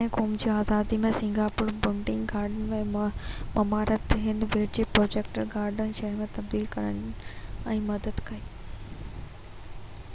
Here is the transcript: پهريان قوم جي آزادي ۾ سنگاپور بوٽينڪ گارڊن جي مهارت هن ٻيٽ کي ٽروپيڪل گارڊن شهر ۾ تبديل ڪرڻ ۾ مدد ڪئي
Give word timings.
پهريان 0.01 0.17
قوم 0.17 0.31
جي 0.43 0.47
آزادي 0.51 0.97
۾ 1.01 1.09
سنگاپور 1.15 1.67
بوٽينڪ 1.81 2.23
گارڊن 2.31 2.71
جي 2.71 2.79
مهارت 2.93 4.15
هن 4.23 4.39
ٻيٽ 4.55 4.73
کي 4.77 4.85
ٽروپيڪل 4.95 5.51
گارڊن 5.51 5.91
شهر 5.99 6.17
۾ 6.21 6.29
تبديل 6.37 6.65
ڪرڻ 6.77 6.97
۾ 7.67 7.77
مدد 7.91 8.23
ڪئي 8.31 8.41